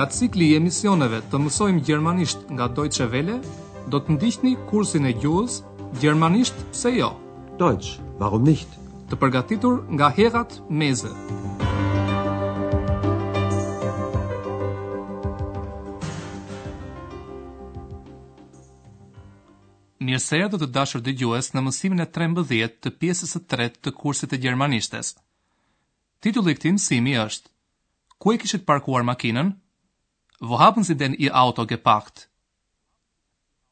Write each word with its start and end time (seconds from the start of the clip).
nga 0.00 0.08
cikli 0.08 0.46
i 0.50 0.56
emisioneve 0.56 1.18
të 1.30 1.36
mësojmë 1.44 1.82
gjermanisht 1.84 2.46
nga 2.56 2.70
Deutsche 2.72 3.04
vele, 3.12 3.34
do 3.92 3.98
të 4.00 4.14
ndihni 4.14 4.54
kursin 4.70 5.04
e 5.04 5.10
gjuhës 5.12 5.58
Gjermanisht 6.00 6.54
se 6.72 6.92
jo. 6.94 7.10
Dojtës, 7.60 7.98
warum 8.20 8.46
nicht? 8.48 8.70
Të 9.10 9.18
përgatitur 9.20 9.82
nga 9.98 10.08
Herat 10.16 10.54
Meze. 10.72 11.10
Mirësejë 20.00 20.48
do 20.54 20.62
të 20.64 20.70
dashur 20.78 21.04
dëgjues 21.04 21.52
në 21.52 21.66
mësimin 21.68 22.06
e 22.06 22.12
13 22.16 22.80
të 22.86 22.96
pjesës 23.02 23.36
së 23.36 23.44
tretë 23.52 23.84
të 23.84 23.92
kursit 24.00 24.32
të 24.32 24.40
gjermanishtes. 24.46 25.12
Titulli 26.24 26.56
i 26.56 26.60
këtij 26.60 26.78
mësimi 26.78 27.18
është 27.28 27.52
Ku 28.20 28.32
e 28.32 28.38
kishit 28.40 28.64
parkuar 28.68 29.04
makinën? 29.08 29.59
Wo 30.40 30.58
haben 30.58 30.84
Sie 30.84 30.96
denn 30.96 31.12
Ihr 31.18 31.34
Auto 31.36 31.64
geparkt? 31.70 32.28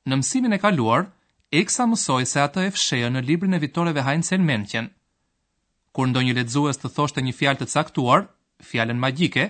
Në 0.08 0.18
mësimin 0.20 0.52
e 0.52 0.58
kaluar, 0.60 1.06
Eksa 1.56 1.86
mësoj 1.88 2.26
se 2.28 2.42
ato 2.42 2.60
e 2.60 2.70
fshehen 2.74 3.14
në 3.16 3.22
librin 3.24 3.56
e 3.56 3.58
Vitoreve 3.62 4.02
në 4.04 4.38
menqen. 4.44 4.90
Kur 5.96 6.06
ndonjë 6.10 6.34
lexues 6.38 6.76
të 6.76 6.88
thoshte 6.98 7.20
një 7.24 7.32
fjalë 7.38 7.58
të 7.62 7.66
caktuar, 7.72 8.26
fjalën 8.70 9.00
magjike, 9.04 9.46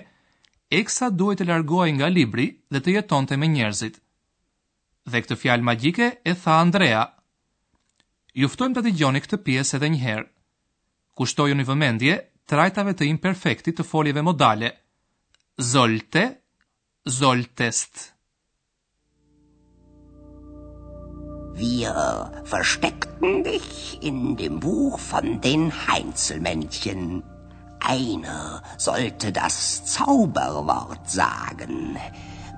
Eksa 0.79 1.09
duhet 1.11 1.39
të 1.41 1.47
largohej 1.51 1.91
nga 1.99 2.07
libri 2.07 2.47
dhe 2.71 2.79
të 2.81 2.89
jetonte 2.95 3.37
me 3.37 3.47
njerëzit. 3.51 3.95
Dhe 5.11 5.21
këtë 5.23 5.35
fjalë 5.41 5.67
magjike 5.69 6.07
e 6.23 6.33
tha 6.41 6.55
Andrea. 6.63 7.03
Ju 8.39 8.47
ftojmë 8.53 8.75
ta 8.77 8.81
dëgjoni 8.87 9.21
këtë 9.25 9.41
pjesë 9.47 9.77
edhe 9.77 9.89
një 9.91 10.01
herë. 10.07 10.29
Kushtojuni 11.19 11.67
vëmendje 11.67 12.15
trajtave 12.49 12.93
të 12.95 13.11
imperfektit 13.13 13.75
të 13.79 13.83
foljeve 13.91 14.21
modale. 14.29 14.69
Zolte 15.73 16.23
solltest. 17.05 18.13
Wir 21.53 22.41
versteckten 22.45 23.43
dich 23.43 23.99
in 24.01 24.37
dem 24.37 24.59
Buch 24.61 24.97
von 24.99 25.41
den 25.41 25.71
Heinzelmännchen. 25.87 27.23
Einer 27.81 28.63
sollte 28.77 29.31
das 29.31 29.85
Zauberwort 29.85 31.09
sagen. 31.09 31.97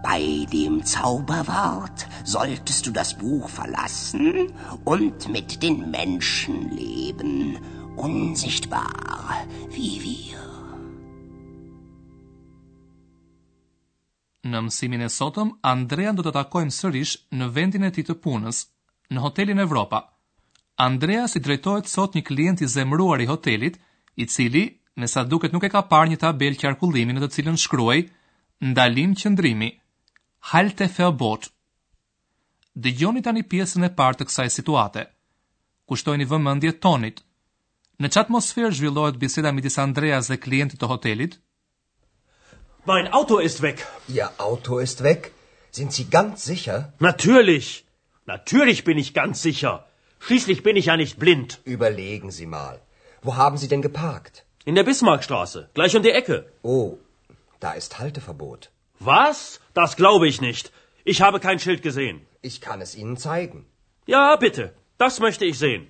Bei 0.04 0.46
dem 0.52 0.84
Zauberwort 0.84 2.08
solltest 2.26 2.86
du 2.88 2.92
das 2.92 3.18
Buch 3.18 3.50
verlassen 3.50 4.52
und 4.84 5.30
mit 5.30 5.62
den 5.62 5.92
Menschen 5.92 6.70
leben, 6.72 7.58
unsichtbar 7.96 9.46
wie 9.70 10.02
wir. 10.04 10.51
në 14.52 14.62
mësimin 14.68 15.06
e 15.06 15.10
sotëm, 15.16 15.54
Andrean 15.74 16.18
do 16.18 16.24
të 16.26 16.34
takojmë 16.38 16.76
sërish 16.78 17.16
në 17.40 17.48
vendin 17.56 17.88
e 17.88 17.92
ti 17.96 18.04
të 18.08 18.16
punës, 18.24 18.64
në 19.14 19.24
hotelin 19.26 19.64
Evropa. 19.64 20.02
Andrea 20.86 21.26
si 21.30 21.42
drejtojt 21.44 21.90
sot 21.92 22.16
një 22.18 22.26
klient 22.30 22.64
i 22.66 22.70
zemruar 22.74 23.24
i 23.24 23.30
hotelit, 23.32 23.80
i 24.22 24.26
cili, 24.32 24.66
me 25.00 25.08
sa 25.08 25.24
duket 25.24 25.56
nuk 25.56 25.68
e 25.68 25.72
ka 25.74 25.84
par 25.94 26.10
një 26.12 26.20
tabel 26.24 26.58
kjarkullimin 26.62 27.18
në 27.18 27.24
të 27.26 27.32
cilën 27.38 27.60
shkruaj, 27.64 28.00
ndalim 28.72 29.14
qëndrimi, 29.22 29.72
halte 30.52 30.88
feobot. 30.96 31.48
Dëgjoni 32.84 33.24
tani 33.26 33.44
pjesën 33.52 33.88
e 33.88 33.92
partë 34.00 34.24
të 34.24 34.30
kësaj 34.30 34.50
situate. 34.58 35.06
Kushtojni 35.92 36.28
vëmëndje 36.34 36.76
tonit. 36.84 37.24
Në 38.02 38.10
që 38.14 38.20
atmosferë 38.24 38.74
zhvillohet 38.78 39.18
biseda 39.22 39.52
midis 39.54 39.78
Andreas 39.84 40.32
dhe 40.32 40.40
klientit 40.44 40.80
të 40.82 40.90
hotelit, 40.90 41.36
Mein 42.86 43.14
Auto 43.14 43.38
ist 43.38 43.62
weg. 43.62 43.86
Ihr 44.08 44.32
Auto 44.40 44.80
ist 44.80 45.04
weg? 45.04 45.34
Sind 45.70 45.94
Sie 45.94 46.10
ganz 46.10 46.44
sicher? 46.44 46.92
Natürlich. 47.00 47.86
Natürlich 48.26 48.84
bin 48.84 48.98
ich 48.98 49.14
ganz 49.14 49.42
sicher. 49.44 49.86
Schließlich 50.20 50.64
bin 50.64 50.76
ich 50.76 50.88
ja 50.88 50.98
nicht 50.98 51.20
blind. 51.20 51.60
Überlegen 51.64 52.32
Sie 52.32 52.48
mal. 52.48 52.82
Wo 53.22 53.36
haben 53.36 53.58
Sie 53.58 53.68
denn 53.68 53.84
geparkt? 53.84 54.46
In 54.66 54.74
der 54.76 54.82
Bismarckstraße, 54.84 55.70
gleich 55.76 55.96
um 55.96 56.02
die 56.04 56.10
Ecke. 56.12 56.52
Oh, 56.64 56.98
da 57.60 57.74
ist 57.74 58.00
Halteverbot. 58.00 58.72
Was? 59.00 59.60
Das 59.76 59.96
glaube 59.96 60.28
ich 60.28 60.42
nicht. 60.42 60.72
Ich 61.04 61.22
habe 61.22 61.40
kein 61.40 61.60
Schild 61.60 61.84
gesehen. 61.84 62.22
Ich 62.42 62.62
kann 62.62 62.82
es 62.82 62.96
Ihnen 62.96 63.16
zeigen. 63.18 63.66
Ja, 64.08 64.36
bitte. 64.38 64.74
Das 64.98 65.20
möchte 65.20 65.46
ich 65.46 65.58
sehen. 65.60 65.88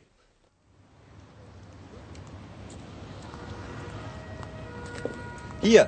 Hier, 5.62 5.88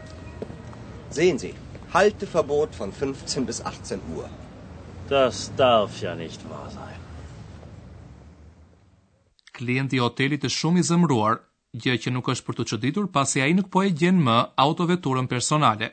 Sehen 1.13 1.38
Sie, 1.38 1.53
Halteverbot 1.94 2.74
von 2.74 2.91
15 2.91 3.46
bis 3.46 3.62
18 3.62 4.00
Uhr. 4.16 4.28
Das 5.09 5.51
darf 5.56 6.01
ja 6.01 6.16
nicht 6.16 6.41
wahr 6.50 6.72
sein. 6.72 6.97
Klienti 9.57 9.96
i 9.96 10.00
hotelit 10.01 10.44
është 10.50 10.57
shumë 10.57 10.81
i 10.81 10.85
zëmruar, 10.90 11.38
gjë 11.84 12.00
që 12.06 12.13
nuk 12.18 12.29
është 12.34 12.46
për 12.47 12.56
të 12.59 12.66
çuditur 12.72 13.12
pasi 13.18 13.44
ai 13.46 13.51
nuk 13.53 13.69
po 13.75 13.84
e 13.85 13.91
gjen 14.00 14.18
më 14.25 14.38
autoveturën 14.66 15.29
personale. 15.35 15.91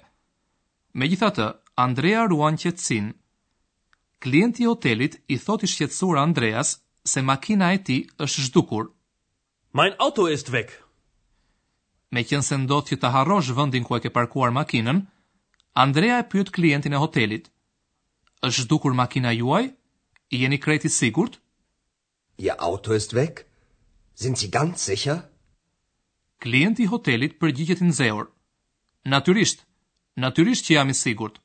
Megjithatë, 1.02 1.50
Andrea 1.84 2.24
ruan 2.32 2.56
qëtsin. 2.62 3.12
Klienti 4.24 4.64
i 4.64 4.70
hotelit 4.72 5.20
i 5.28 5.36
thotë 5.44 5.68
i 5.68 5.74
shqetësuar 5.74 6.22
Andreas 6.24 6.78
se 7.04 7.20
makina 7.28 7.74
e 7.76 7.84
tij 7.84 8.06
është 8.24 8.46
zhdukur. 8.48 8.88
Mein 9.76 9.92
Auto 9.98 10.24
ist 10.38 10.48
weg 10.56 10.72
me 12.14 12.22
qënë 12.28 12.44
se 12.46 12.56
ndotë 12.60 12.90
që 12.92 12.96
të 13.02 13.10
harrosh 13.14 13.50
vëndin 13.58 13.84
ku 13.86 13.92
e 13.96 14.00
ke 14.02 14.10
parkuar 14.16 14.50
makinën, 14.54 14.98
Andrea 15.84 16.16
e 16.22 16.26
pyët 16.30 16.50
klientin 16.56 16.96
e 16.96 17.02
hotelit. 17.04 17.44
është 18.48 18.64
dukur 18.70 18.92
makina 19.00 19.30
juaj? 19.40 19.64
Jeni 20.40 20.58
kreti 20.64 20.88
sigurt? 20.98 21.34
Ja 22.46 22.54
auto 22.68 22.90
ist 23.00 23.12
weg? 23.18 23.34
Sind 24.20 24.36
Sie 24.38 24.48
ganz 24.56 24.76
sicher? 24.88 25.18
Klienti 26.42 26.82
i 26.84 26.90
hotelit 26.92 27.38
përgjigjet 27.40 27.80
i 27.80 27.84
nxehur. 27.90 28.26
Natyrisht. 29.12 29.58
Natyrisht 30.24 30.64
që 30.66 30.72
jam 30.76 30.88
i 30.90 30.94
sigurt. 31.02 31.36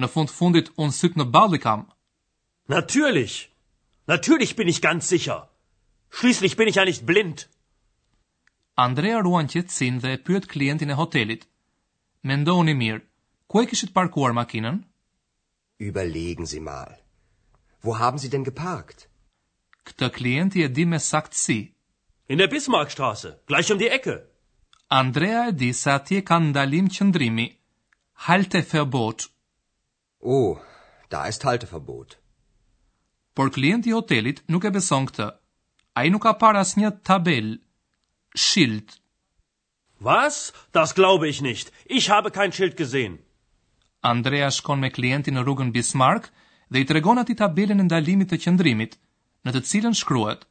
Në 0.00 0.06
fund 0.12 0.28
fundit 0.38 0.68
un 0.82 0.90
syt 1.00 1.14
në 1.16 1.24
bali 1.34 1.58
kam. 1.66 1.80
Natyrisht. 2.68 3.48
Natyrisht 4.08 4.56
bin 4.56 4.68
ich 4.68 4.80
ganz 4.80 5.08
sicher. 5.08 5.40
Schließlich 6.18 6.56
bin 6.56 6.68
ich 6.68 6.76
ja 6.76 6.84
nicht 6.84 7.06
blind. 7.06 7.48
Andrea 8.84 9.18
ruan 9.24 9.46
qetësin 9.52 10.00
dhe 10.02 10.10
e 10.16 10.22
pyet 10.26 10.44
klientin 10.52 10.92
e 10.92 10.96
hotelit. 11.00 11.42
Mendoni 12.28 12.74
mirë, 12.80 13.00
ku 13.50 13.62
e 13.62 13.66
kishit 13.70 13.94
parkuar 13.96 14.32
makinën? 14.36 14.76
Überlegen 15.88 16.46
Sie 16.52 16.60
mal. 16.60 16.90
Wo 17.84 17.96
haben 18.02 18.18
Sie 18.20 18.28
denn 18.28 18.44
geparkt? 18.44 19.06
Këtë 19.88 20.10
klienti 20.18 20.62
e 20.62 20.68
di 20.76 20.84
me 20.92 20.98
saktësi. 21.00 21.58
In 22.28 22.38
der 22.42 22.48
Bismarckstraße, 22.52 23.30
gleich 23.46 23.72
um 23.72 23.78
die 23.80 23.88
Ecke. 23.96 24.16
Andrea 25.00 25.48
e 25.48 25.52
di 25.60 25.70
se 25.72 25.90
atje 25.94 26.20
ka 26.28 26.36
ndalim 26.38 26.90
qëndrimi. 26.96 27.46
Halteverbot. 28.26 29.28
Oh, 30.20 30.60
da 31.08 31.24
ist 31.32 31.44
Halteverbot. 31.48 32.18
Por 33.34 33.48
klienti 33.56 33.90
i 33.90 33.96
hotelit 33.96 34.42
nuk 34.52 34.64
e 34.68 34.74
beson 34.76 35.06
këtë. 35.08 35.30
Ai 35.96 36.10
nuk 36.12 36.26
ka 36.28 36.34
parë 36.44 36.60
asnjë 36.66 36.90
tabelë 37.08 37.60
Schild. 38.36 39.00
Was? 40.00 40.52
Das 40.72 40.94
glaube 40.94 41.26
ich 41.28 41.40
nicht. 41.40 41.72
Ich 41.86 42.10
habe 42.10 42.30
kein 42.30 42.52
Schild 42.52 42.76
gesehen. 42.76 43.18
Andreas 44.02 44.58
shkon 44.60 44.80
me 44.80 44.90
klientin 44.92 45.34
në 45.38 45.42
rrugën 45.46 45.70
Bismarck 45.74 46.28
dhe 46.70 46.80
i 46.80 46.86
tregon 46.86 47.18
atij 47.18 47.38
tabelën 47.40 47.80
e 47.82 47.86
ndalimit 47.88 48.30
të 48.32 48.38
qendrimit, 48.44 48.98
në 49.46 49.54
të 49.56 49.62
cilën 49.70 49.96
shkruhet: 50.00 50.44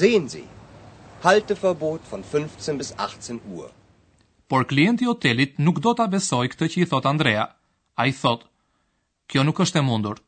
sehen 0.00 0.26
Sie 0.32 0.48
Halteverbot 1.22 2.08
von 2.10 2.24
15 2.32 2.80
bis 2.80 2.90
18 2.96 3.38
Uhr. 3.52 3.68
Por 4.48 4.64
klienti 4.66 5.04
i 5.04 5.10
hotelit 5.12 5.58
nuk 5.62 5.78
do 5.84 5.92
ta 5.94 6.08
besoj 6.16 6.48
këtë 6.54 6.70
që 6.72 6.82
i 6.82 6.88
thot 6.94 7.06
Andrea. 7.06 7.44
Ai 7.94 8.10
thot: 8.22 8.48
Kjo 9.28 9.44
nuk 9.46 9.60
është 9.66 9.84
e 9.84 9.86
mundur. 9.92 10.18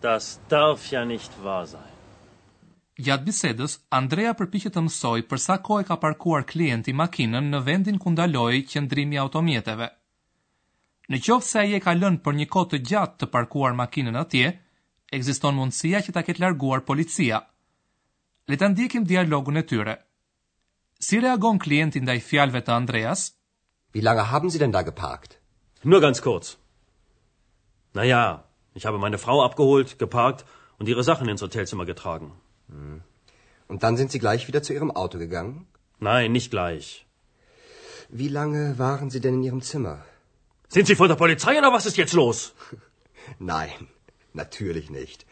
Das 0.00 0.40
darf 0.48 0.92
ja 0.92 1.04
nicht 1.04 1.32
wahr 1.44 1.66
sein. 1.68 1.88
Gjatë 3.00 3.26
bisedës, 3.26 3.74
Andrea 3.98 4.32
përpiqet 4.36 4.74
të 4.76 4.82
mësoj 4.86 5.20
për 5.28 5.40
sa 5.40 5.56
kohë 5.66 5.86
ka 5.90 5.96
parkuar 6.00 6.44
klienti 6.48 6.92
makinën 7.00 7.48
në 7.52 7.60
vendin 7.66 7.98
ku 8.00 8.12
ndaloi 8.12 8.62
qendrimi 8.68 9.16
i 9.16 9.20
automjeteve. 9.22 9.88
Në 11.10 11.20
qoftë 11.26 11.48
se 11.50 11.60
ai 11.62 11.76
e 11.76 11.80
ka 11.84 11.94
lënë 11.96 12.20
për 12.24 12.36
një 12.40 12.46
kohë 12.54 12.70
të 12.74 12.80
gjatë 12.90 13.18
të 13.22 13.30
parkuar 13.34 13.76
makinën 13.80 14.20
atje, 14.24 14.50
ekziston 15.16 15.56
mundësia 15.60 16.02
që 16.06 16.14
ta 16.16 16.24
ketë 16.28 16.44
larguar 16.44 16.84
policia. 16.90 17.42
Le 18.48 18.56
ta 18.60 18.68
ndjekim 18.72 19.08
dialogun 19.08 19.60
e 19.60 19.64
tyre. 19.72 19.96
Si 21.00 21.20
reagon 21.24 21.58
klienti 21.58 22.02
ndaj 22.04 22.20
fjalëve 22.28 22.64
të 22.66 22.76
Andreas? 22.76 23.28
Wie 23.96 24.04
lange 24.04 24.28
haben 24.32 24.50
Sie 24.52 24.60
denn 24.60 24.76
da 24.76 24.84
geparkt? 24.84 25.38
Nur 25.84 26.00
ganz 26.04 26.20
kurz. 26.20 26.56
Na 27.96 28.04
ja, 28.04 28.24
Ich 28.74 28.86
habe 28.86 28.98
meine 28.98 29.18
Frau 29.18 29.42
abgeholt, 29.44 29.98
geparkt 29.98 30.44
und 30.78 30.88
ihre 30.88 31.04
Sachen 31.04 31.28
ins 31.28 31.42
Hotelzimmer 31.42 31.86
getragen. 31.86 32.32
Und 33.68 33.82
dann 33.84 33.96
sind 33.96 34.10
Sie 34.12 34.18
gleich 34.18 34.46
wieder 34.48 34.62
zu 34.62 34.72
Ihrem 34.72 34.90
Auto 34.90 35.18
gegangen? 35.18 35.66
Nein, 35.98 36.32
nicht 36.32 36.50
gleich. 36.50 37.04
Wie 38.08 38.28
lange 38.28 38.78
waren 38.78 39.10
Sie 39.10 39.20
denn 39.20 39.34
in 39.34 39.42
Ihrem 39.48 39.60
Zimmer? 39.70 39.96
Sind 40.68 40.86
Sie 40.86 40.94
von 41.00 41.08
der 41.08 41.16
Polizei 41.24 41.58
oder 41.58 41.72
was 41.72 41.86
ist 41.90 41.96
jetzt 41.96 42.12
los? 42.20 42.52
Nein, 43.54 43.72
natürlich 44.32 44.88
nicht. 45.00 45.26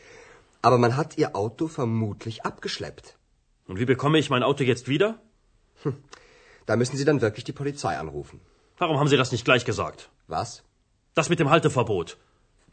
Aber 0.62 0.79
man 0.79 0.96
hat 0.96 1.17
Ihr 1.17 1.35
Auto 1.43 1.69
vermutlich 1.69 2.44
abgeschleppt. 2.44 3.17
Und 3.69 3.79
wie 3.79 3.85
bekomme 3.93 4.19
ich 4.19 4.31
mein 4.31 4.43
Auto 4.49 4.64
jetzt 4.64 4.88
wieder? 4.88 5.11
Hm, 5.82 5.94
da 6.67 6.75
müssen 6.76 6.96
Sie 6.96 7.05
dann 7.05 7.20
wirklich 7.20 7.44
die 7.44 7.58
Polizei 7.62 7.96
anrufen. 7.99 8.40
Warum 8.79 8.99
haben 8.99 9.08
Sie 9.12 9.20
das 9.25 9.31
nicht 9.32 9.44
gleich 9.44 9.64
gesagt? 9.64 10.11
Was? 10.26 10.62
Das 11.14 11.29
mit 11.29 11.38
dem 11.40 11.50
Halteverbot. 11.50 12.17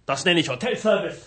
Das 0.06 0.24
nenne 0.26 0.40
ich 0.40 0.50
Hotel 0.50 0.78
Service. 0.78 1.22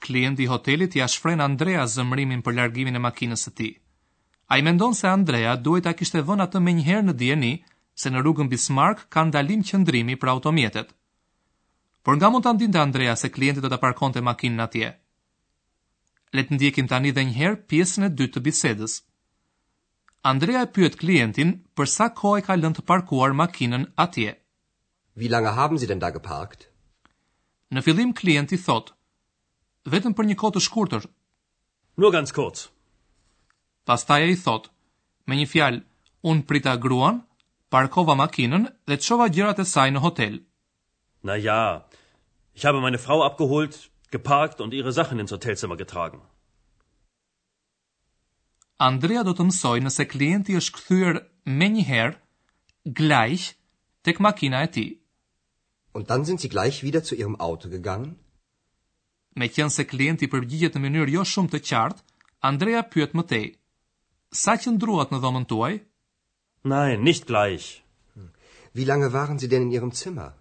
Klienti 0.00 0.42
i 0.42 0.46
hotelit 0.48 0.96
ja 0.96 1.06
shfren 1.12 1.40
Andrea 1.44 1.84
zëmrimin 1.86 2.40
për 2.42 2.54
largimin 2.56 2.96
e 2.96 3.02
makinës 3.04 3.42
së 3.46 3.52
tij. 3.58 3.72
Ai 4.50 4.62
mendon 4.64 4.94
se 4.96 5.06
Andrea 5.10 5.52
duhet 5.60 5.84
ta 5.86 5.92
kishte 5.92 6.22
vënë 6.24 6.46
atë 6.46 6.62
menjëherë 6.64 7.04
njëherë 7.04 7.08
në 7.10 7.14
dieni, 7.20 7.50
se 8.00 8.08
në 8.10 8.22
rrugën 8.24 8.48
Bismarck 8.48 9.04
ka 9.12 9.26
ndalim 9.28 9.60
qëndrimi 9.68 10.16
për 10.22 10.32
automjetet. 10.34 10.88
Por 12.02 12.16
nga 12.16 12.30
mund 12.32 12.44
ta 12.46 12.54
ndinte 12.56 12.80
Andrea 12.80 13.14
se 13.16 13.28
klienti 13.30 13.60
do 13.60 13.68
ta 13.68 13.76
parkonte 13.78 14.20
makinën 14.24 14.64
atje? 14.66 14.94
Le 16.32 16.42
të 16.46 16.54
ndjekim 16.56 16.88
tani 16.88 17.12
edhe 17.12 17.26
një 17.28 17.36
herë 17.42 17.60
pjesën 17.68 18.08
e 18.08 18.14
dytë 18.18 18.38
të 18.38 18.44
bisedës. 18.48 18.96
Andrea 20.32 20.64
e 20.64 20.72
pyet 20.74 20.96
klientin 20.96 21.58
për 21.76 21.86
sa 21.98 22.08
kohë 22.08 22.46
ka 22.48 22.56
lënë 22.56 22.80
të 22.80 22.88
parkuar 22.88 23.36
makinën 23.44 23.90
atje. 24.06 24.39
Wie 25.14 25.28
lange 25.28 25.54
haben 25.56 25.78
Sie 25.78 25.86
denn 25.88 25.98
da 26.00 26.10
geparkt? 26.14 26.68
Në 27.72 27.82
fillim 27.86 28.12
klienti 28.18 28.58
thot, 28.58 28.92
vetëm 29.86 30.14
për 30.18 30.24
një 30.30 30.36
kohë 30.40 30.54
të 30.56 30.60
shkurtër. 30.66 31.06
Nur 32.00 32.10
ganz 32.14 32.32
kurz. 32.34 32.68
Pastaj 33.86 34.22
ai 34.26 34.34
thot, 34.38 34.68
me 35.26 35.36
një 35.38 35.46
fjalë, 35.50 35.82
un 36.26 36.42
prita 36.42 36.74
gruan, 36.76 37.20
parkova 37.70 38.14
makinën 38.18 38.66
dhe 38.90 38.98
çova 38.98 39.30
gjërat 39.30 39.62
e 39.62 39.64
saj 39.70 39.90
në 39.94 40.02
hotel. 40.04 40.38
Na 41.26 41.36
ja, 41.38 41.84
ich 42.54 42.64
habe 42.66 42.80
meine 42.80 42.98
Frau 42.98 43.22
abgeholt, 43.22 43.88
geparkt 44.10 44.60
und 44.60 44.74
ihre 44.74 44.92
Sachen 44.92 45.18
ins 45.22 45.32
Hotelzimmer 45.34 45.76
getragen. 45.78 46.20
Andrea 48.80 49.22
do 49.22 49.34
të 49.36 49.46
mësoj 49.48 49.78
nëse 49.84 50.04
klienti 50.08 50.56
është 50.58 50.76
kthyer 50.78 51.16
më 51.60 51.66
një 51.74 51.82
herë 51.90 52.94
gleich 53.02 53.50
tek 54.08 54.18
makina 54.24 54.62
e 54.66 54.70
tij. 54.76 54.90
Und 55.92 56.08
dann 56.10 56.24
sind 56.24 56.40
sie 56.40 56.48
gleich 56.48 56.82
wieder 56.82 57.02
zu 57.02 57.14
ihrem 57.14 57.36
Auto 57.40 57.68
gegangen? 57.68 58.14
Me 59.40 59.46
qenë 59.48 59.70
se 59.70 59.84
klienti 59.90 60.28
përgjigjet 60.32 60.74
në 60.76 60.82
mënyrë 60.84 61.12
jo 61.16 61.22
shumë 61.32 61.50
të 61.52 61.60
qartë, 61.70 62.02
Andrea 62.50 62.82
pyet 62.92 63.12
më 63.18 63.24
tej. 63.30 63.44
Sa 64.42 64.56
qëndruat 64.58 65.10
në 65.14 65.20
dhomën 65.22 65.46
tuaj? 65.52 65.76
Nein, 66.72 67.02
nicht 67.06 67.26
gleich. 67.30 67.68
Wie 68.74 68.86
lange 68.86 69.12
waren 69.12 69.38
Sie 69.38 69.48
denn 69.50 69.66
in 69.70 69.72
Ihrem 69.74 69.92
Zimmer? 70.00 70.32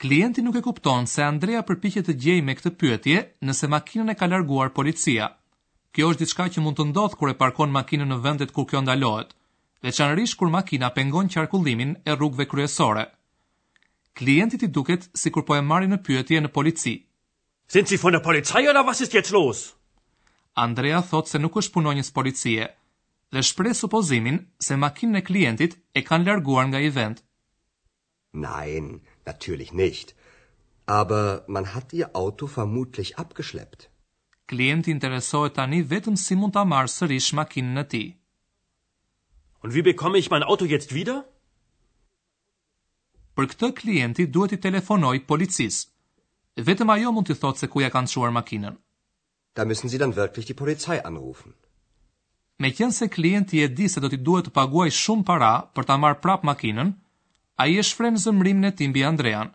Klienti 0.00 0.42
nuk 0.44 0.56
e 0.56 0.62
kupton 0.64 1.06
se 1.08 1.22
Andrea 1.24 1.62
përpiqet 1.68 2.08
të 2.08 2.14
gjej 2.22 2.40
me 2.44 2.54
këtë 2.56 2.72
pyetje 2.80 3.18
nëse 3.48 3.68
makinën 3.72 4.12
e 4.12 4.16
ka 4.20 4.28
larguar 4.28 4.72
policia. 4.76 5.30
Kjo 5.92 6.12
është 6.12 6.24
diçka 6.24 6.48
që 6.52 6.64
mund 6.64 6.76
të 6.78 6.88
ndodh 6.90 7.16
kur 7.16 7.32
e 7.32 7.36
parkon 7.42 7.72
makinën 7.72 8.08
në 8.12 8.20
vendet 8.26 8.52
ku 8.52 8.64
kjo 8.68 8.84
ndalohet, 8.84 9.32
veçanërisht 9.84 10.36
kur 10.40 10.52
makina 10.52 10.92
pengon 10.92 11.32
qarkullimin 11.32 11.96
e 12.04 12.10
rrugëve 12.12 12.48
kryesore 12.52 13.06
klientit 14.20 14.62
i 14.62 14.66
duket 14.76 15.02
si 15.20 15.30
kur 15.30 15.44
po 15.46 15.54
e 15.58 15.62
marri 15.70 15.88
në 15.90 15.98
pyetje 16.06 16.40
në 16.44 16.50
polici. 16.56 16.94
Sind 17.72 17.90
si 17.90 17.98
von 18.02 18.14
der 18.16 18.24
Polizei 18.26 18.64
oder 18.70 18.84
was 18.88 19.00
ist 19.04 19.14
jetzt 19.14 19.32
los? 19.38 19.60
Andrea 20.66 21.00
thot 21.10 21.28
se 21.28 21.38
nuk 21.42 21.56
është 21.60 21.74
punonjës 21.76 22.12
policie 22.18 22.66
dhe 23.34 23.42
shpreh 23.48 23.74
supozimin 23.76 24.38
se 24.66 24.78
makinën 24.82 25.18
e 25.20 25.26
klientit 25.28 25.72
e 25.98 26.02
kanë 26.08 26.28
larguar 26.30 26.66
nga 26.70 26.80
event. 26.88 27.18
Nein, 28.32 29.00
natürlich 29.26 29.72
nicht. 29.72 30.14
Aber 30.86 31.42
man 31.48 31.74
hat 31.74 31.92
ihr 31.92 32.08
Auto 32.16 32.46
vermutlich 32.56 33.18
abgeschleppt. 33.18 33.90
Klienti 34.48 34.92
interesohet 34.94 35.56
tani 35.58 35.82
vetëm 35.92 36.16
si 36.16 36.36
mund 36.38 36.54
ta 36.54 36.62
marr 36.64 36.88
sërish 36.88 37.32
makinën 37.38 37.80
e 37.82 37.84
tij. 37.92 38.08
Und 39.62 39.74
wie 39.74 39.82
bekomme 39.82 40.18
ich 40.18 40.30
mein 40.30 40.44
Auto 40.44 40.64
jetzt 40.64 40.94
wieder? 40.94 41.24
për 43.36 43.50
këtë 43.52 43.68
klienti 43.80 44.26
duhet 44.34 44.54
i 44.56 44.62
telefonoj 44.66 45.14
policisë. 45.28 45.82
Vetëm 46.66 46.90
ajo 46.94 47.10
mund 47.12 47.28
t'i 47.28 47.36
thotë 47.36 47.62
se 47.62 47.66
ku 47.72 47.82
ja 47.84 47.90
kanë 47.92 48.08
çuar 48.14 48.32
makinën. 48.32 48.74
Da 49.56 49.64
müssen 49.68 49.88
Sie 49.92 49.98
dann 50.00 50.16
wirklich 50.16 50.46
die 50.48 50.56
Polizei 50.56 50.96
anrufen. 51.04 51.52
Me 52.60 52.70
qënë 52.72 52.94
se 52.96 53.08
klienti 53.12 53.60
e 53.60 53.68
di 53.76 53.88
se 53.92 54.00
do 54.00 54.08
t'i 54.08 54.20
duhet 54.28 54.48
të 54.48 54.54
paguaj 54.56 54.88
shumë 55.02 55.26
para 55.28 55.50
për 55.76 55.84
ta 55.90 55.98
marrë 56.00 56.20
prap 56.24 56.46
makinën, 56.48 56.94
a 57.60 57.62
i 57.68 57.76
e 57.80 57.84
shfrenë 57.84 58.22
zëmrim 58.24 58.62
në 58.64 58.72
timbi 58.80 59.04
Andrean. 59.04 59.52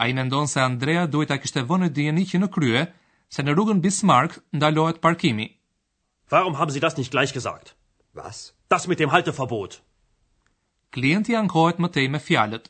A 0.00 0.02
i 0.10 0.14
mendonë 0.18 0.50
se 0.50 0.60
Andrea 0.62 1.06
duhet 1.06 1.30
a 1.34 1.38
kishte 1.42 1.62
vënë 1.70 1.88
e 1.90 1.94
djeni 1.96 2.26
që 2.30 2.40
në 2.42 2.50
krye, 2.58 2.82
se 3.34 3.42
në 3.42 3.54
rrugën 3.54 3.82
Bismarck 3.86 4.42
ndalohet 4.58 5.00
parkimi. 5.06 5.46
Warum 6.30 6.58
haben 6.58 6.74
Sie 6.74 6.82
das 6.82 6.96
nicht 6.98 7.14
gleich 7.14 7.32
gesagt? 7.38 7.74
Was? 8.14 8.50
Das 8.68 8.88
mit 8.90 8.98
dem 8.98 9.14
Halteverbot. 9.14 9.78
Klienti 10.94 11.38
ankohet 11.38 11.78
më 11.78 11.94
tej 11.94 12.06
me 12.14 12.18
fjalët. 12.26 12.66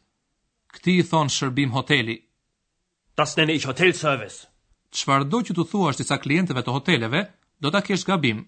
Këti 0.76 0.94
i 1.00 1.04
thonë 1.08 1.32
shërbim 1.32 1.72
hoteli. 1.72 2.14
Das 3.20 3.32
nene 3.40 3.54
ich 3.56 3.64
hotel 3.68 3.94
service. 3.96 4.36
Qëfar 4.96 5.24
do 5.32 5.40
që 5.48 5.56
të 5.56 5.64
thua 5.70 5.92
është 5.92 6.04
disa 6.04 6.18
klienteve 6.24 6.62
të 6.66 6.74
hoteleve, 6.76 7.22
do 7.64 7.72
të 7.72 7.80
kesh 7.88 8.04
gabim. 8.10 8.42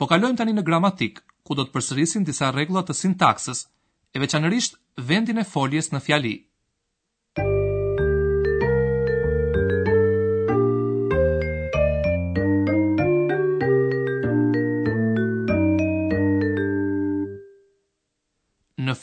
Po 0.00 0.08
kalojmë 0.12 0.40
tani 0.40 0.54
në 0.56 0.64
gramatik, 0.68 1.20
ku 1.44 1.56
do 1.58 1.66
të 1.68 1.74
përsërisim 1.76 2.24
disa 2.28 2.48
regullat 2.56 2.88
të 2.88 2.96
sintaksës, 3.02 3.62
e 4.14 4.16
veçanërisht 4.22 4.80
vendin 5.10 5.42
e 5.42 5.44
foljes 5.52 5.92
në 5.92 6.00
fjali. 6.08 6.34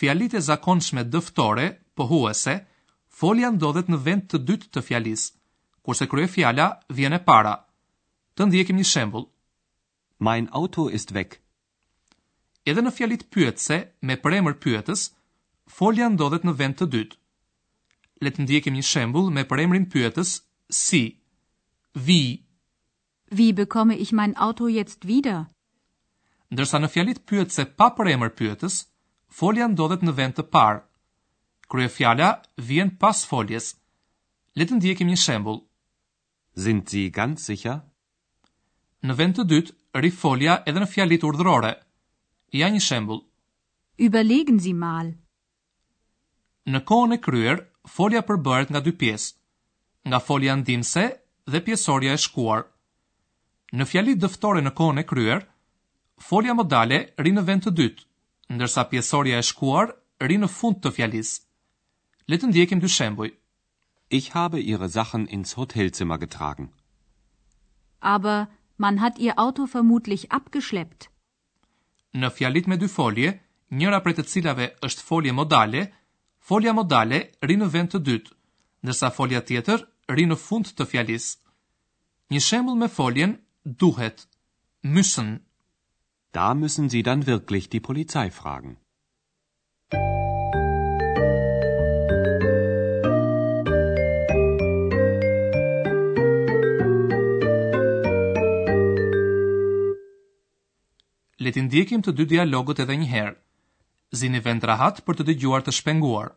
fjalit 0.05 0.33
e 0.33 0.39
zakonshme 0.45 1.03
dëftore, 1.13 1.65
pohuese, 1.97 2.53
folja 3.17 3.49
ndodhet 3.55 3.87
në 3.89 3.97
vend 4.05 4.23
të 4.29 4.37
dytë 4.47 4.67
të 4.75 4.81
fjalis, 4.87 5.23
kurse 5.85 6.05
krye 6.11 6.27
fjala 6.35 6.67
vjen 6.97 7.15
e 7.17 7.21
para. 7.27 7.55
Të 8.35 8.45
ndjekim 8.45 8.77
një 8.77 8.85
shembul. 8.91 9.25
Mein 10.19 10.45
auto 10.59 10.85
ist 10.97 11.09
weg. 11.17 11.33
Edhe 12.69 12.81
në 12.85 12.91
fjalit 12.97 13.23
pyetse, 13.33 13.77
me 14.01 14.15
premër 14.25 14.57
pyetës, 14.63 15.07
folja 15.77 16.09
ndodhet 16.13 16.45
në 16.45 16.53
vend 16.59 16.77
të 16.79 16.85
dytë. 16.93 17.17
Le 18.23 18.29
të 18.31 18.41
ndjekim 18.45 18.77
një 18.77 18.85
shembull 18.91 19.31
me 19.35 19.43
përemrin 19.49 19.89
pyetës 19.93 20.35
si. 20.73 21.01
Vi. 22.07 22.21
Vi 23.37 23.49
bekomme 23.57 23.95
ich 24.05 24.11
mein 24.15 24.33
Auto 24.45 24.67
jetzt 24.71 25.03
wieder? 25.09 25.47
Ndërsa 26.53 26.77
në 26.81 26.89
fjalit 26.93 27.19
pyetëse 27.27 27.63
pa 27.79 27.89
përemër 27.97 28.31
pyetës, 28.39 28.83
folja 29.39 29.65
ndodhet 29.67 30.03
në 30.07 30.13
vend 30.19 30.35
të 30.37 30.43
parë. 30.55 30.77
Krye 31.71 31.89
fjala 31.91 32.27
vjen 32.69 32.91
pas 33.01 33.25
foljes. 33.29 33.65
Le 34.55 34.63
të 34.69 34.77
ndiejmë 34.77 35.07
një 35.11 35.17
shembull. 35.19 35.59
Sind 36.63 36.87
Sie 36.91 37.09
ganz 37.17 37.43
sicher? 37.49 37.81
Në 39.03 39.13
vend 39.19 39.35
të 39.37 39.43
dytë 39.51 39.99
ri 40.05 40.11
folja 40.21 40.55
edhe 40.69 40.79
në 40.79 40.87
fjalit 40.93 41.25
urdhërore. 41.27 41.73
Ja 42.55 42.69
një 42.71 42.81
shembull. 42.87 43.25
Überlegen 44.07 44.61
Sie 44.63 44.73
mal. 44.73 45.11
Në 46.71 46.79
kohën 46.89 47.17
e 47.17 47.23
kryer, 47.27 47.57
folja 47.97 48.23
përbëhet 48.25 48.71
nga 48.73 48.81
dy 48.81 48.91
pjesë, 49.01 49.35
nga 50.09 50.17
folja 50.27 50.55
ndimse 50.57 51.03
dhe 51.51 51.59
pjesorja 51.67 52.15
e 52.15 52.21
shkuar. 52.25 52.63
Në 53.75 53.83
fjalit 53.91 54.21
dëftore 54.23 54.63
në 54.63 54.71
kohën 54.79 55.01
e 55.03 55.05
kryer, 55.11 55.43
folja 56.29 56.55
modale 56.57 56.99
rri 57.21 57.35
në 57.35 57.43
vend 57.49 57.67
të 57.67 57.73
dytë, 57.77 58.01
ndërsa 58.53 58.81
pjesorja 58.89 59.35
e 59.39 59.43
shkuar 59.49 59.87
rri 60.23 60.37
në 60.39 60.49
fund 60.57 60.77
të 60.83 60.91
fjalisë. 60.97 61.35
Le 62.29 62.35
të 62.39 62.47
ndjekim 62.49 62.79
dy 62.83 62.89
shembuj. 62.95 63.29
Ich 64.17 64.31
habe 64.37 64.59
ihre 64.71 64.89
Sachen 64.95 65.27
ins 65.35 65.51
Hotelzimmer 65.57 66.17
getragen. 66.23 66.67
Aber 68.15 68.47
man 68.77 69.01
hat 69.01 69.17
ihr 69.17 69.33
Auto 69.43 69.65
vermutlich 69.65 70.27
abgeschleppt. 70.31 71.09
Në 72.21 72.27
fjalit 72.37 72.67
me 72.69 72.77
dy 72.81 72.87
folje, 72.97 73.31
njëra 73.77 73.99
prej 74.03 74.15
të 74.17 74.25
cilave 74.31 74.67
është 74.87 75.03
folje 75.09 75.33
modale, 75.39 75.81
folja 76.49 76.73
modale 76.77 77.19
rri 77.43 77.57
në 77.59 77.67
vend 77.75 77.91
të 77.93 77.99
dytë, 78.07 78.33
ndërsa 78.85 79.09
folja 79.17 79.41
tjetër 79.49 79.83
rri 80.13 80.25
në 80.29 80.37
fund 80.45 80.69
të 80.77 80.85
fjalisë. 80.91 81.35
Një 82.33 82.41
shembull 82.49 82.79
me 82.83 82.87
foljen 82.99 83.33
duhet, 83.83 84.23
müssen, 84.95 85.29
Da 86.37 86.53
müssen 86.53 86.89
Sie 86.89 87.01
dann 87.01 87.21
wirklich 87.27 87.69
die 87.69 87.79
Polizei 87.79 88.25
fragen. 88.29 88.71
Le 101.45 101.53
të 101.55 101.63
ndjekim 101.69 102.01
të 102.03 102.11
dy 102.17 102.25
dialogët 102.33 102.81
edhe 102.85 102.97
një 102.99 103.07
herë. 103.13 103.35
Zini 104.19 104.43
vend 104.49 104.67
rahat 104.71 105.01
për 105.07 105.21
të 105.21 105.29
dëgjuar 105.31 105.63
të 105.67 105.75
shpenguar. 105.79 106.29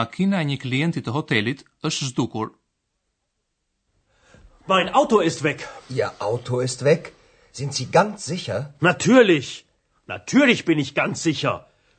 Makina 0.00 0.40
e 0.40 0.46
një 0.48 0.56
klienti 0.64 1.00
të 1.04 1.12
hotelit 1.16 1.62
është 1.88 2.06
zhdukur. 2.10 2.50
Mein 4.70 4.88
Auto 5.00 5.18
ist 5.30 5.42
weg. 5.46 5.64
Ihr 5.94 6.08
Auto 6.26 6.60
ist 6.66 6.84
weg? 6.86 7.10
Sind 7.58 7.74
Sie 7.78 7.86
ganz 7.98 8.24
sicher? 8.30 8.58
Natürlich. 8.88 9.48
Natürlich 10.12 10.62
bin 10.70 10.78
ich 10.84 10.94
ganz 11.00 11.22
sicher. 11.30 11.54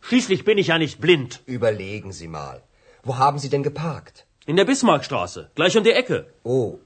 Schließlich 0.07 0.41
bin 0.47 0.57
ich 0.63 0.67
ja 0.73 0.77
nicht 0.85 0.99
blind. 1.05 1.39
Überlegen 1.57 2.11
Sie 2.19 2.27
mal. 2.37 2.63
Wo 3.03 3.13
haben 3.19 3.37
Sie 3.43 3.49
denn 3.53 3.63
geparkt? 3.69 4.25
In 4.51 4.55
der 4.61 4.67
Bismarckstraße, 4.71 5.41
gleich 5.59 5.77
um 5.77 5.83
die 5.83 5.95
Ecke. 6.01 6.19
Oh, 6.55 6.79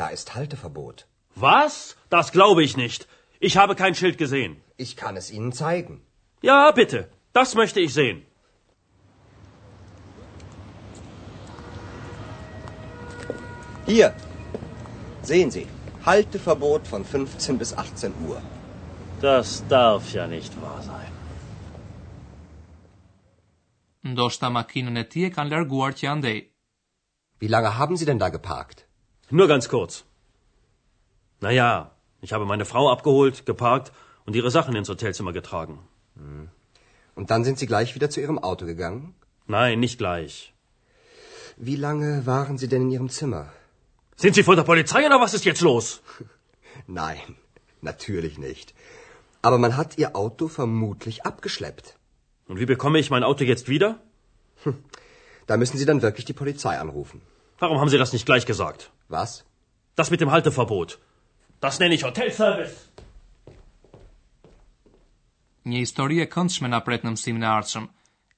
da 0.00 0.06
ist 0.16 0.34
Halteverbot. 0.34 1.06
Was? 1.34 1.74
Das 2.16 2.32
glaube 2.36 2.62
ich 2.64 2.76
nicht. 2.86 3.06
Ich 3.48 3.54
habe 3.58 3.74
kein 3.82 3.94
Schild 3.94 4.16
gesehen. 4.24 4.56
Ich 4.86 4.96
kann 4.96 5.16
es 5.16 5.30
Ihnen 5.30 5.52
zeigen. 5.62 6.00
Ja, 6.50 6.60
bitte. 6.82 7.00
Das 7.40 7.54
möchte 7.62 7.80
ich 7.86 7.92
sehen. 8.02 8.22
Hier, 13.86 14.16
sehen 15.22 15.52
Sie, 15.52 15.68
Halteverbot 16.04 16.88
von 16.88 17.04
15 17.04 17.56
bis 17.58 17.72
18 17.72 18.14
Uhr. 18.28 18.42
Das 19.20 19.62
darf 19.68 20.12
ja 20.12 20.26
nicht 20.26 20.52
wahr 20.60 20.82
sein. 20.82 21.10
Ne 24.02 25.04
Wie 27.42 27.52
lange 27.54 27.70
haben 27.78 27.96
Sie 27.96 28.06
denn 28.10 28.18
da 28.18 28.28
geparkt? 28.28 28.88
Nur 29.30 29.46
ganz 29.54 29.68
kurz. 29.68 29.92
Na 31.40 31.50
ja, 31.52 31.92
ich 32.20 32.32
habe 32.32 32.44
meine 32.46 32.64
Frau 32.64 32.90
abgeholt, 32.90 33.46
geparkt 33.46 33.92
und 34.26 34.34
ihre 34.34 34.50
Sachen 34.50 34.74
ins 34.74 34.88
Hotelzimmer 34.88 35.32
getragen. 35.32 35.78
Hm. 36.16 36.48
Und 37.14 37.30
dann 37.30 37.44
sind 37.44 37.58
Sie 37.60 37.66
gleich 37.66 37.94
wieder 37.94 38.10
zu 38.10 38.20
Ihrem 38.20 38.40
Auto 38.40 38.66
gegangen? 38.66 39.14
Nein, 39.46 39.78
nicht 39.78 39.98
gleich. 39.98 40.52
Wie 41.56 41.76
lange 41.76 42.26
waren 42.26 42.58
Sie 42.58 42.66
denn 42.68 42.82
in 42.82 42.90
Ihrem 42.96 43.08
Zimmer? 43.10 43.52
Sind 44.18 44.34
Sie 44.34 44.42
von 44.42 44.56
der 44.56 44.64
Polizei 44.64 45.04
oder 45.06 45.20
was 45.20 45.34
ist 45.34 45.44
jetzt 45.44 45.60
los? 45.60 46.00
Nein, 47.02 47.20
natürlich 47.82 48.38
nicht. 48.38 48.72
Aber 49.42 49.58
man 49.58 49.76
hat 49.76 49.98
Ihr 49.98 50.16
Auto 50.16 50.48
vermutlich 50.48 51.26
abgeschleppt. 51.26 51.96
Und 52.48 52.58
wie 52.58 52.64
bekomme 52.66 52.98
ich 52.98 53.10
mein 53.10 53.22
Auto 53.24 53.44
jetzt 53.44 53.68
wieder? 53.68 54.00
Hm, 54.62 54.76
da 55.46 55.56
müssen 55.58 55.76
Sie 55.78 55.84
dann 55.84 56.00
wirklich 56.00 56.24
die 56.24 56.32
Polizei 56.42 56.78
anrufen. 56.78 57.20
Warum 57.58 57.78
haben 57.78 57.90
Sie 57.90 57.98
das 57.98 58.14
nicht 58.14 58.24
gleich 58.24 58.46
gesagt? 58.46 58.90
Was? 59.08 59.44
Das 59.96 60.10
mit 60.10 60.20
dem 60.22 60.30
Halteverbot. 60.30 60.98
Das 61.60 61.78
nenne 61.78 61.94
ich 61.94 62.04
Hotelservice. 62.04 62.80
Një 65.66 65.82
histori 65.82 66.22
e 66.22 66.26
këndshme 66.30 66.68
na 66.70 66.78
pret 66.88 67.02
në 67.04 67.12
mësimin 67.16 67.42
e 67.44 67.48
ardhshëm, 67.52 67.86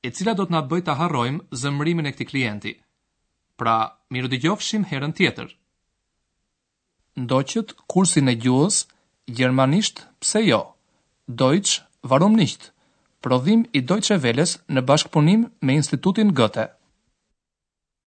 e 0.03 0.11
cila 0.17 0.35
do 0.39 0.47
të 0.49 0.55
na 0.55 0.63
bëjë 0.69 0.87
ta 0.87 0.95
harrojmë 0.99 1.61
zëmrimin 1.63 2.09
e 2.09 2.13
këtij 2.17 2.29
klienti. 2.31 2.75
Pra, 3.61 3.77
mirë 4.17 4.31
dëgjofshim 4.35 4.87
herën 4.93 5.15
tjetër. 5.19 5.51
ndoqët 7.25 7.69
kursin 7.93 8.29
e 8.33 8.35
gjuhës 8.43 8.77
gjermanisht 9.37 9.97
pse 10.23 10.43
jo. 10.49 10.61
Deutsch, 11.43 11.83
warum 12.13 12.35
nicht? 12.43 12.61
Prodhim 13.23 13.63
i 13.79 13.81
e 13.83 14.19
veles 14.27 14.53
në 14.75 14.87
bashkëpunim 14.91 15.49
me 15.67 15.73
Institutin 15.83 16.35
Goethe. 16.41 16.69